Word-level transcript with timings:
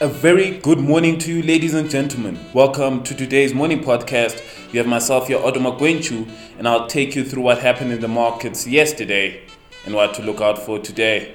A 0.00 0.06
very 0.06 0.58
good 0.58 0.78
morning 0.78 1.18
to 1.18 1.32
you, 1.32 1.42
ladies 1.42 1.74
and 1.74 1.90
gentlemen. 1.90 2.38
Welcome 2.54 3.02
to 3.02 3.16
today's 3.16 3.52
morning 3.52 3.82
podcast. 3.82 4.40
You 4.72 4.78
have 4.78 4.86
myself 4.86 5.26
here, 5.26 5.38
Odoma 5.38 5.76
Gwenchu, 5.76 6.30
and 6.56 6.68
I'll 6.68 6.86
take 6.86 7.16
you 7.16 7.24
through 7.24 7.42
what 7.42 7.58
happened 7.58 7.90
in 7.90 8.00
the 8.00 8.06
markets 8.06 8.64
yesterday 8.64 9.42
and 9.84 9.96
what 9.96 10.14
to 10.14 10.22
look 10.22 10.40
out 10.40 10.56
for 10.56 10.78
today. 10.78 11.34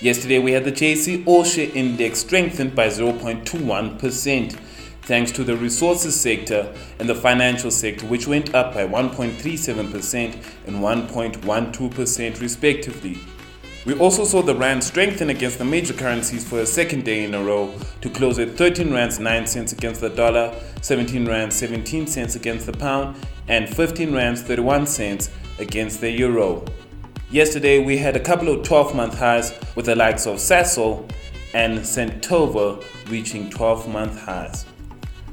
Yesterday, 0.00 0.38
we 0.38 0.52
had 0.52 0.64
the 0.64 0.70
JSE 0.70 1.26
All 1.26 1.42
Share 1.42 1.68
Index 1.74 2.20
strengthened 2.20 2.76
by 2.76 2.86
0.21%, 2.86 4.52
thanks 5.02 5.32
to 5.32 5.42
the 5.42 5.56
resources 5.56 6.14
sector 6.14 6.72
and 7.00 7.08
the 7.08 7.16
financial 7.16 7.72
sector, 7.72 8.06
which 8.06 8.28
went 8.28 8.54
up 8.54 8.74
by 8.74 8.86
1.37% 8.86 10.34
and 10.68 10.76
1.12% 10.76 12.40
respectively. 12.40 13.18
We 13.86 13.96
also 14.00 14.24
saw 14.24 14.42
the 14.42 14.56
rand 14.56 14.82
strengthen 14.82 15.30
against 15.30 15.58
the 15.58 15.64
major 15.64 15.94
currencies 15.94 16.44
for 16.44 16.58
a 16.58 16.66
second 16.66 17.04
day 17.04 17.22
in 17.22 17.34
a 17.34 17.44
row 17.44 17.72
to 18.00 18.10
close 18.10 18.36
at 18.40 18.56
13 18.56 18.92
rands 18.92 19.20
9 19.20 19.46
cents 19.46 19.72
against 19.72 20.00
the 20.00 20.08
dollar, 20.10 20.52
17 20.82 21.24
rands 21.24 21.54
17 21.54 22.08
cents 22.08 22.34
against 22.34 22.66
the 22.66 22.72
pound, 22.72 23.14
and 23.46 23.68
15 23.68 24.12
rands 24.12 24.42
31 24.42 24.86
cents 24.86 25.30
against 25.60 26.00
the 26.00 26.10
euro. 26.10 26.64
Yesterday 27.30 27.78
we 27.78 27.96
had 27.96 28.16
a 28.16 28.20
couple 28.20 28.48
of 28.48 28.64
12 28.64 28.96
month 28.96 29.16
highs 29.20 29.54
with 29.76 29.86
the 29.86 29.94
likes 29.94 30.26
of 30.26 30.38
Sasol 30.38 31.08
and 31.54 31.78
Santova 31.78 32.82
reaching 33.08 33.48
12 33.50 33.88
month 33.88 34.20
highs. 34.20 34.66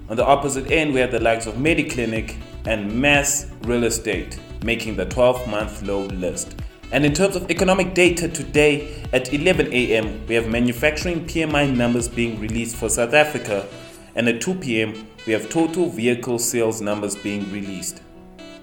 On 0.10 0.16
the 0.16 0.26
opposite 0.26 0.70
end, 0.70 0.94
we 0.94 1.00
had 1.00 1.10
the 1.10 1.20
likes 1.20 1.48
of 1.48 1.56
Mediclinic 1.56 2.40
and 2.66 3.02
MAS 3.02 3.50
Real 3.64 3.86
Estate 3.86 4.40
making 4.64 4.96
the 4.96 5.06
12 5.06 5.48
month 5.48 5.82
low 5.82 6.02
list. 6.02 6.56
And 6.94 7.08
in 7.08 7.14
terms 7.16 7.36
of 7.36 7.50
economic 7.50 7.96
data 7.96 8.28
today 8.28 9.04
at 9.14 9.34
11 9.34 9.74
a.m., 9.74 10.28
we 10.28 10.36
have 10.36 10.48
manufacturing 10.48 11.26
PMI 11.26 11.76
numbers 11.76 12.08
being 12.08 12.40
released 12.40 12.76
for 12.76 12.88
South 12.88 13.16
Africa, 13.16 13.68
and 14.14 14.30
at 14.30 14.42
2 14.42 14.54
p.m., 14.54 15.08
we 15.26 15.34
have 15.34 15.50
total 15.50 15.90
vehicle 15.90 16.38
sales 16.38 16.82
numbers 16.82 17.16
being 17.16 17.52
released. 17.52 18.04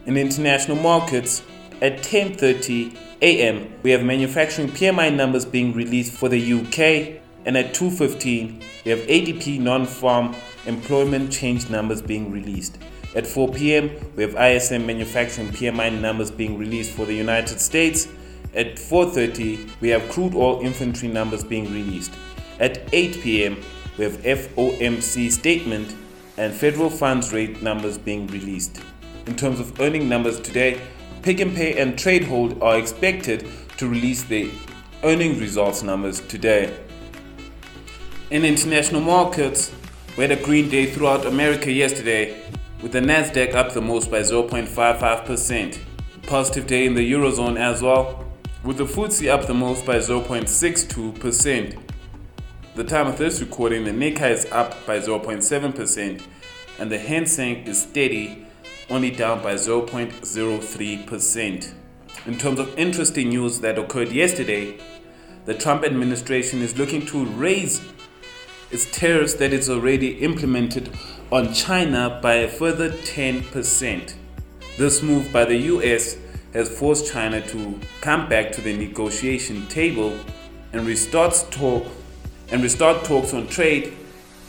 In 0.07 0.17
international 0.17 0.77
markets, 0.77 1.43
at 1.83 2.05
10:30 2.05 2.97
a.m., 3.21 3.69
we 3.83 3.91
have 3.91 4.05
manufacturing 4.05 4.69
PMI 4.69 5.13
numbers 5.13 5.45
being 5.45 5.73
released 5.73 6.13
for 6.13 6.29
the 6.29 6.53
UK, 6.53 7.21
and 7.47 7.57
at 7.57 7.75
2:15, 7.75 8.63
we 8.85 8.91
have 8.93 9.01
ADP 9.09 9.59
non-farm 9.59 10.37
employment 10.67 11.33
change 11.33 11.69
numbers 11.69 12.01
being 12.01 12.31
released. 12.31 12.79
At 13.17 13.27
4 13.27 13.49
p.m., 13.49 13.91
we 14.15 14.23
have 14.23 14.37
ISM 14.37 14.87
manufacturing 14.87 15.49
PMI 15.49 16.01
numbers 16.01 16.31
being 16.31 16.57
released 16.57 16.93
for 16.93 17.07
the 17.07 17.15
United 17.15 17.59
States, 17.59 18.07
at 18.55 18.77
4.30, 18.77 19.81
we 19.81 19.89
have 19.91 20.09
crude 20.11 20.35
oil 20.35 20.61
inventory 20.61 21.13
numbers 21.13 21.45
being 21.45 21.73
released. 21.73 22.13
At 22.59 22.89
8 22.93 23.21
p.m., 23.23 23.63
we 23.97 24.05
have 24.05 24.17
FOMC 24.19 25.31
statement 25.31 25.95
and 26.37 26.53
federal 26.53 26.91
funds 26.91 27.33
rate 27.33 27.63
numbers 27.63 27.99
being 27.99 28.27
released. 28.29 28.81
In 29.27 29.37
terms 29.37 29.61
of 29.61 29.81
earning 29.81 30.09
numbers 30.09 30.41
today, 30.41 30.81
Pick 31.23 31.41
n 31.41 31.55
Pay 31.55 31.79
and 31.79 31.95
Tradehold 31.95 32.63
are 32.63 32.79
expected 32.79 33.47
to 33.77 33.89
release 33.89 34.23
their 34.25 34.49
earning 35.05 35.39
results 35.39 35.83
numbers 35.83 36.21
today. 36.21 36.75
In 38.31 38.45
international 38.45 39.03
markets, 39.03 39.71
we 40.17 40.23
had 40.23 40.31
a 40.31 40.43
green 40.43 40.69
day 40.71 40.87
throughout 40.87 41.27
America 41.27 41.71
yesterday, 41.71 42.43
with 42.83 42.93
the 42.93 43.01
Nasdaq 43.01 43.55
up 43.55 43.73
the 43.73 43.81
most 43.81 44.11
by 44.11 44.21
0.55%. 44.21 45.79
Positive 46.23 46.67
day 46.67 46.87
in 46.87 46.95
the 46.95 47.13
Eurozone 47.13 47.59
as 47.59 47.83
well, 47.83 48.30
with 48.63 48.77
the 48.77 48.85
FTSE 48.85 49.31
up 49.31 49.47
the 49.47 49.55
most 49.55 49.87
by 49.87 49.97
0.62%. 49.97 51.79
The 52.75 52.85
time 52.85 53.07
of 53.07 53.17
this 53.17 53.41
recording, 53.41 53.85
the 53.85 53.91
Nikkei 53.91 54.31
is 54.31 54.47
up 54.53 54.87
by 54.87 54.99
0.7%, 54.99 56.23
and 56.79 56.93
the 56.93 56.99
Hang 56.99 57.25
Seng 57.27 57.67
is 57.67 57.83
steady, 57.83 58.47
only 58.91 59.11
down 59.11 59.43
by 59.43 59.55
0.03%. 59.55 61.73
In 62.27 62.37
terms 62.37 62.61
of 62.61 62.79
interesting 62.79 63.31
news 63.31 63.61
that 63.61 63.79
occurred 63.79 64.13
yesterday, 64.13 64.79
the 65.47 65.55
Trump 65.55 65.85
administration 65.85 66.61
is 66.61 66.77
looking 66.77 67.07
to 67.07 67.25
raise 67.25 67.81
its 68.71 68.85
tariffs 68.97 69.33
that 69.35 69.55
it's 69.55 69.71
already 69.71 70.19
implemented 70.19 70.91
on 71.33 71.55
China 71.55 72.21
by 72.23 72.35
a 72.35 72.49
further 72.49 72.91
10%. 72.91 74.15
This 74.77 75.03
move 75.03 75.33
by 75.33 75.47
the 75.47 75.57
US 75.57 76.17
has 76.53 76.69
forced 76.69 77.13
China 77.13 77.41
to 77.49 77.79
come 78.01 78.29
back 78.29 78.53
to 78.53 78.61
the 78.61 78.77
negotiation 78.77 79.67
table 79.69 80.19
and 80.73 80.87
restart 80.87 81.47
talk 81.51 81.87
and 82.51 82.63
restart 82.63 83.05
talks 83.05 83.33
on 83.33 83.47
trade 83.47 83.97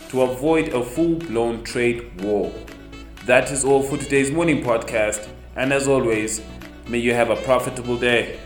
to 0.09 0.23
avoid 0.23 0.69
a 0.69 0.84
full-blown 0.84 1.63
trade 1.63 2.22
war. 2.22 2.51
That 3.25 3.51
is 3.51 3.63
all 3.63 3.84
for 3.84 3.97
today's 3.97 4.31
morning 4.31 4.63
podcast, 4.63 5.28
and 5.56 5.72
as 5.72 5.88
always, 5.88 6.41
may 6.88 6.97
you 6.97 7.13
have 7.13 7.29
a 7.29 7.35
profitable 7.35 7.97
day. 7.97 8.39